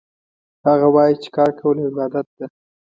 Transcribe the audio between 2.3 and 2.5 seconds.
ده